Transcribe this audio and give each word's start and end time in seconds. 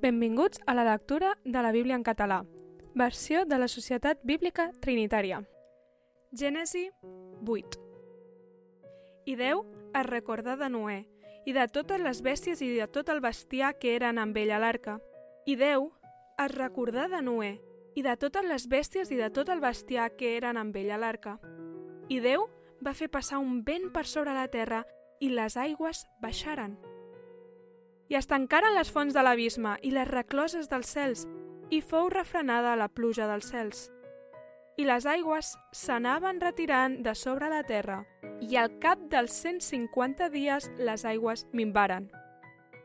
Benvinguts 0.00 0.60
a 0.66 0.74
la 0.74 0.84
lectura 0.84 1.38
de 1.44 1.62
la 1.62 1.72
Bíblia 1.72 1.94
en 1.96 2.02
català, 2.02 2.44
versió 2.94 3.44
de 3.44 3.58
la 3.58 3.68
Societat 3.68 4.20
Bíblica 4.22 4.70
Trinitària. 4.80 5.42
Gènesi 6.32 6.90
8 7.46 7.78
I 9.26 9.36
Déu 9.36 9.62
es 9.94 10.06
recordà 10.06 10.56
de 10.56 10.68
Noé 10.68 10.98
i 11.46 11.54
de 11.56 11.66
totes 11.68 12.00
les 12.02 12.22
bèsties 12.22 12.60
i 12.62 12.72
de 12.76 12.88
tot 12.88 13.08
el 13.08 13.22
bestiar 13.24 13.74
que 13.78 13.94
eren 13.96 14.18
amb 14.18 14.36
ell 14.36 14.50
a 14.50 14.58
l'arca. 14.58 14.98
I 15.46 15.56
Déu 15.56 15.90
es 16.44 16.52
recordà 16.54 17.06
de 17.08 17.22
Noé 17.22 17.54
i 17.96 18.02
de 18.02 18.16
totes 18.16 18.44
les 18.44 18.66
bèsties 18.68 19.10
i 19.10 19.20
de 19.20 19.30
tot 19.30 19.48
el 19.48 19.62
bestiar 19.64 20.10
que 20.18 20.36
eren 20.36 20.58
amb 20.60 20.76
ell 20.76 20.90
a 20.92 20.98
l'arca. 21.00 21.38
I 22.08 22.20
Déu 22.20 22.48
va 22.84 22.94
fer 22.94 23.08
passar 23.08 23.38
un 23.38 23.62
vent 23.64 23.90
per 23.94 24.04
sobre 24.04 24.34
la 24.36 24.48
terra 24.48 24.84
i 25.20 25.30
les 25.32 25.56
aigües 25.56 26.04
baixaren. 26.20 26.76
I 28.08 28.14
es 28.14 28.28
tancaren 28.30 28.76
les 28.76 28.90
fonts 28.92 29.14
de 29.14 29.22
l'abisme 29.24 29.74
i 29.82 29.90
les 29.90 30.06
recloses 30.06 30.68
dels 30.70 30.92
cels, 30.94 31.26
i 31.74 31.80
fou 31.82 32.08
refrenada 32.12 32.76
la 32.78 32.86
pluja 32.88 33.26
dels 33.26 33.50
cels. 33.50 33.88
I 34.78 34.84
les 34.86 35.06
aigües 35.10 35.54
s'anaven 35.74 36.38
retirant 36.40 37.00
de 37.02 37.16
sobre 37.18 37.48
la 37.50 37.64
terra, 37.66 38.04
i 38.40 38.58
al 38.60 38.76
cap 38.78 39.00
dels 39.10 39.34
150 39.42 40.30
dies 40.30 40.70
les 40.78 41.04
aigües 41.08 41.46
minvaren. 41.52 42.10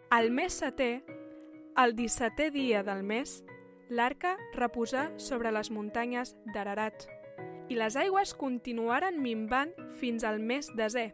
Al 0.09 0.31
mes 0.31 0.57
setè, 0.63 1.03
el 1.77 1.95
17è 1.95 2.49
dia 2.51 2.81
del 2.84 3.03
mes, 3.03 3.41
l'arca 3.91 4.38
reposà 4.55 5.12
sobre 5.20 5.51
les 5.51 5.70
muntanyes 5.70 6.34
d'Ararat, 6.55 7.05
i 7.70 7.77
les 7.77 7.95
aigües 7.95 8.34
continuaren 8.34 9.21
minvant 9.21 9.71
fins 9.99 10.26
al 10.26 10.40
mes 10.40 10.71
desè. 10.76 11.12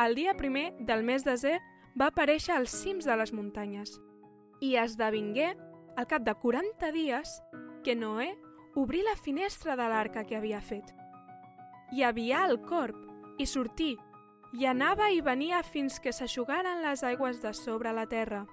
El 0.00 0.14
dia 0.14 0.34
primer 0.38 0.72
del 0.80 1.04
mes 1.04 1.24
desè 1.26 1.58
va 1.98 2.10
aparèixer 2.12 2.54
als 2.54 2.74
cims 2.76 3.06
de 3.08 3.16
les 3.16 3.32
muntanyes 3.32 3.96
i 4.60 4.76
esdevingué, 4.80 5.54
al 5.96 6.06
cap 6.06 6.22
de 6.24 6.34
40 6.34 6.92
dies, 6.92 7.40
que 7.84 7.96
Noé 7.96 8.34
obrí 8.74 9.02
la 9.02 9.16
finestra 9.16 9.76
de 9.76 9.88
l'arca 9.88 10.24
que 10.24 10.36
havia 10.36 10.60
fet. 10.60 10.92
I 11.92 12.02
avià 12.04 12.44
el 12.48 12.60
corp, 12.68 12.96
i 13.38 13.46
sortí, 13.46 13.94
i 14.56 14.66
anava 14.66 15.10
i 15.12 15.20
venia 15.20 15.62
fins 15.64 15.98
que 16.00 16.12
s'aixugaren 16.12 16.82
les 16.84 17.02
aigües 17.04 17.40
de 17.42 17.52
sobre 17.56 17.92
la 17.92 18.06
terra. 18.06 18.44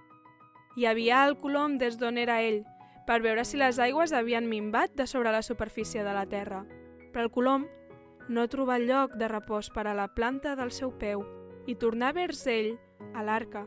I 0.75 0.88
avià 0.89 1.23
el 1.27 1.38
colom 1.39 1.77
des 1.77 1.97
d'on 1.99 2.17
era 2.17 2.41
ell, 2.41 2.64
per 3.08 3.21
veure 3.21 3.44
si 3.45 3.59
les 3.59 3.80
aigües 3.80 4.14
havien 4.14 4.47
minvat 4.47 4.95
de 4.95 5.08
sobre 5.08 5.31
la 5.31 5.41
superfície 5.41 6.03
de 6.03 6.14
la 6.16 6.25
terra. 6.25 6.64
Però 7.11 7.27
el 7.27 7.31
colom 7.31 7.67
no 8.30 8.47
trobà 8.47 8.80
lloc 8.80 9.17
de 9.19 9.27
repòs 9.27 9.69
per 9.75 9.88
a 9.88 9.95
la 9.95 10.08
planta 10.16 10.55
del 10.55 10.71
seu 10.71 10.95
peu 10.97 11.23
i 11.67 11.75
tornà 11.75 12.11
vers 12.16 12.45
ell 12.47 12.77
a 13.14 13.23
l'arca, 13.23 13.66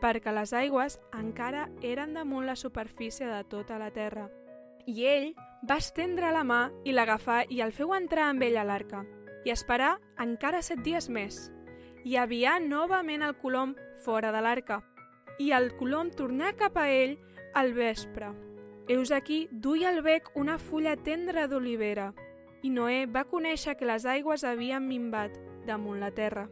perquè 0.00 0.32
les 0.32 0.52
aigües 0.56 0.98
encara 1.16 1.68
eren 1.82 2.14
damunt 2.16 2.46
la 2.46 2.56
superfície 2.56 3.28
de 3.28 3.44
tota 3.44 3.78
la 3.78 3.90
terra. 3.90 4.28
I 4.86 5.06
ell 5.06 5.26
va 5.68 5.76
estendre 5.78 6.32
la 6.32 6.42
mà 6.44 6.70
i 6.84 6.94
l'agafar 6.96 7.44
i 7.52 7.60
el 7.60 7.72
feu 7.76 7.94
entrar 7.94 8.30
amb 8.30 8.42
ell 8.42 8.56
a 8.56 8.64
l'arca, 8.64 9.04
i 9.44 9.52
esperar 9.52 9.98
encara 10.18 10.62
set 10.62 10.82
dies 10.84 11.08
més. 11.08 11.50
I 12.04 12.16
avià 12.16 12.58
novament 12.60 13.22
el 13.22 13.36
colom 13.36 13.76
fora 14.04 14.32
de 14.32 14.40
l'arca, 14.40 14.80
i 15.38 15.52
el 15.56 15.74
colom 15.76 16.10
tornà 16.16 16.54
cap 16.56 16.76
a 16.80 16.88
ell 16.88 17.18
al 17.54 17.74
vespre. 17.76 18.32
Eus 18.88 19.12
aquí 19.12 19.46
duia 19.52 19.90
al 19.90 20.00
bec 20.02 20.32
una 20.34 20.58
fulla 20.58 20.96
tendra 20.96 21.46
d'olivera, 21.46 22.12
i 22.62 22.70
Noé 22.70 23.04
va 23.06 23.28
conèixer 23.28 23.76
que 23.76 23.88
les 23.88 24.04
aigües 24.04 24.44
havien 24.44 24.88
minvat 24.88 25.36
damunt 25.66 26.00
la 26.00 26.10
terra 26.10 26.48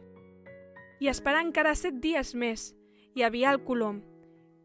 i 0.99 1.07
esperar 1.07 1.43
encara 1.45 1.75
set 1.75 1.99
dies 2.03 2.33
més, 2.35 2.73
i 3.15 3.23
havia 3.23 3.51
el 3.51 3.63
colom, 3.63 4.01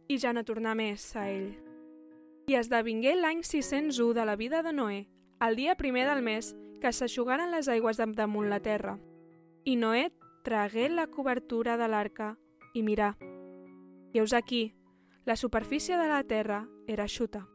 i 0.08 0.18
ja 0.18 0.32
no 0.34 0.44
tornà 0.44 0.74
més 0.74 1.04
a 1.16 1.28
ell. 1.30 1.54
I 2.50 2.58
esdevingué 2.58 3.14
l'any 3.16 3.42
601 3.42 4.12
de 4.12 4.24
la 4.26 4.36
vida 4.36 4.62
de 4.62 4.72
Noé, 4.72 5.00
el 5.40 5.56
dia 5.56 5.76
primer 5.76 6.04
del 6.08 6.22
mes, 6.22 6.54
que 6.80 6.92
s'aixugaren 6.92 7.54
les 7.54 7.68
aigües 7.72 7.96
damunt 7.96 8.50
la 8.50 8.60
terra. 8.60 8.98
I 9.64 9.76
Noé 9.76 10.10
tragué 10.44 10.90
la 10.90 11.06
cobertura 11.06 11.78
de 11.80 11.88
l'arca 11.88 12.34
i 12.74 12.82
mirà. 12.82 13.14
I 14.12 14.20
heus 14.20 14.34
aquí, 14.34 14.74
la 15.24 15.36
superfície 15.36 15.96
de 15.96 16.08
la 16.08 16.22
terra 16.22 16.68
era 16.86 17.08
xuta. 17.08 17.46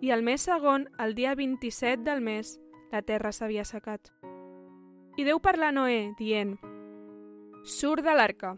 I 0.00 0.10
el 0.10 0.22
mes 0.22 0.42
segon, 0.42 0.88
el 0.98 1.14
dia 1.14 1.34
27 1.34 2.02
del 2.02 2.20
mes, 2.20 2.58
la 2.90 3.02
terra 3.02 3.30
s'havia 3.32 3.64
secat. 3.64 4.10
I 5.16 5.24
Déu 5.24 5.38
parlar 5.40 5.70
a 5.70 5.76
Noé, 5.78 6.12
dient, 6.18 6.58
Surt 7.66 8.04
de 8.06 8.12
l'arca, 8.14 8.52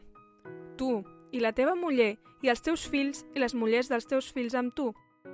tu 0.76 0.98
i 1.32 1.41
la 1.41 1.54
teva 1.56 1.72
muller 1.72 2.19
i 2.44 2.50
els 2.52 2.60
teus 2.60 2.82
fills 2.92 3.22
i 3.32 3.41
les 3.41 3.54
mullers 3.56 3.88
dels 3.88 4.04
teus 4.04 4.26
fills 4.28 4.52
amb 4.52 4.74
tu, 4.76 4.91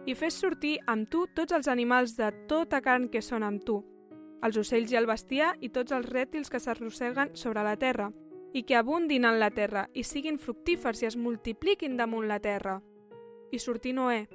i 0.07 0.15
fes 0.15 0.37
sortir 0.39 0.77
amb 0.87 1.09
tu 1.11 1.25
tots 1.35 1.57
els 1.57 1.67
animals 1.67 2.15
de 2.15 2.29
tota 2.47 2.79
carn 2.85 3.09
que 3.11 3.19
són 3.19 3.43
amb 3.43 3.65
tu, 3.67 3.81
els 4.47 4.61
ocells 4.63 4.95
i 4.95 4.99
el 5.01 5.11
bestiar 5.11 5.57
i 5.59 5.73
tots 5.75 5.91
els 5.91 6.07
rèptils 6.07 6.53
que 6.55 6.61
s'arrosseguen 6.63 7.33
sobre 7.35 7.65
la 7.67 7.75
terra, 7.75 8.13
i 8.55 8.63
que 8.63 8.77
abundin 8.79 9.27
en 9.27 9.41
la 9.43 9.51
terra 9.51 9.89
i 9.93 10.07
siguin 10.07 10.39
fructífers 10.39 11.03
i 11.03 11.11
es 11.11 11.19
multipliquin 11.19 11.99
damunt 11.99 12.31
la 12.31 12.39
terra. 12.39 12.77
I 13.51 13.59
sortí 13.59 13.91
Noé, 13.91 14.29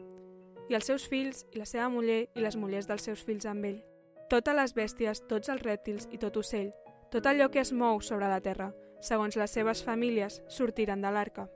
i 0.67 0.75
els 0.75 0.91
seus 0.91 1.07
fills, 1.07 1.45
i 1.56 1.63
la 1.63 1.69
seva 1.69 1.88
muller, 1.88 2.25
i 2.35 2.44
les 2.44 2.59
mullers 2.59 2.91
dels 2.91 3.07
seus 3.07 3.23
fills 3.23 3.47
amb 3.47 3.71
ell. 3.71 3.79
Totes 4.27 4.59
les 4.59 4.75
bèsties, 4.75 5.23
tots 5.31 5.47
els 5.47 5.63
rèptils 5.63 6.11
i 6.11 6.19
tot 6.19 6.44
ocell, 6.44 6.73
tot 7.09 7.23
allò 7.25 7.47
que 7.47 7.63
es 7.63 7.71
mou 7.71 8.03
sobre 8.03 8.27
la 8.27 8.44
terra, 8.44 8.73
segons 9.00 9.36
les 9.40 9.52
seves 9.52 9.84
famílies, 9.84 10.42
sortiren 10.48 11.02
de 11.02 11.12
l'arca. 11.12 11.48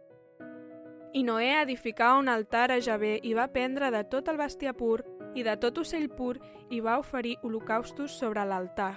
I 1.14 1.22
Noé 1.24 1.52
edificà 1.62 2.16
un 2.18 2.30
altar 2.31 2.72
a 2.72 2.80
Javé 2.81 3.20
i 3.22 3.36
va 3.38 3.52
prendre 3.54 3.92
de 3.94 4.04
tot 4.09 4.30
el 4.31 4.40
bestiar 4.40 4.74
pur 4.74 5.04
i 5.36 5.44
de 5.46 5.56
tot 5.62 5.78
ocell 5.84 6.09
pur 6.09 6.40
i 6.74 6.80
va 6.81 6.98
oferir 6.98 7.36
holocaustos 7.44 8.16
sobre 8.18 8.46
l'altar. 8.46 8.96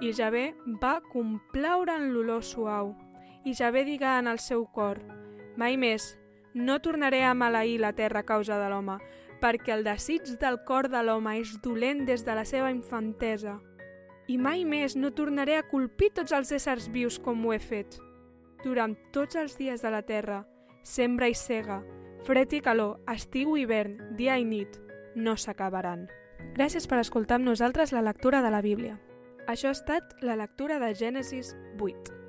I 0.00 0.12
Javé 0.16 0.54
va 0.80 1.00
complaure 1.12 1.94
en 1.94 2.08
l'olor 2.14 2.42
suau, 2.42 2.94
i 3.44 3.52
Javé 3.54 3.84
digà 3.84 4.18
en 4.18 4.30
el 4.30 4.38
seu 4.38 4.64
cor, 4.64 5.02
mai 5.56 5.76
més, 5.76 6.16
no 6.54 6.78
tornaré 6.80 7.24
a 7.24 7.34
maleir 7.34 7.80
la 7.80 7.92
terra 7.92 8.22
a 8.22 8.28
causa 8.28 8.58
de 8.58 8.70
l'home, 8.70 8.96
perquè 9.42 9.74
el 9.74 9.84
desig 9.84 10.36
del 10.40 10.62
cor 10.64 10.88
de 10.88 11.02
l'home 11.02 11.36
és 11.40 11.56
dolent 11.62 12.06
des 12.06 12.24
de 12.24 12.34
la 12.38 12.44
seva 12.46 12.70
infantesa 12.70 13.58
i 14.28 14.38
mai 14.38 14.64
més 14.64 14.96
no 14.96 15.10
tornaré 15.10 15.56
a 15.58 15.66
colpir 15.66 16.12
tots 16.14 16.32
els 16.32 16.52
éssers 16.52 16.88
vius 16.92 17.18
com 17.18 17.44
ho 17.46 17.52
he 17.52 17.58
fet. 17.58 17.98
Durant 18.62 18.94
tots 19.12 19.36
els 19.36 19.56
dies 19.58 19.82
de 19.82 19.90
la 19.90 20.02
terra, 20.06 20.44
sembra 20.86 21.28
i 21.28 21.34
cega, 21.34 21.82
fred 22.26 22.54
i 22.54 22.62
calor, 22.62 23.00
estiu 23.10 23.56
i 23.56 23.64
hivern, 23.64 23.98
dia 24.16 24.38
i 24.38 24.46
nit, 24.46 24.78
no 25.16 25.36
s'acabaran. 25.36 26.06
Gràcies 26.56 26.86
per 26.86 27.00
escoltar 27.02 27.40
amb 27.40 27.48
nosaltres 27.50 27.92
la 27.92 28.02
lectura 28.02 28.42
de 28.42 28.50
la 28.54 28.62
Bíblia. 28.62 28.98
Això 29.50 29.70
ha 29.70 29.78
estat 29.78 30.18
la 30.22 30.38
lectura 30.38 30.78
de 30.78 30.94
Gènesis 30.94 31.56
8. 31.80 32.21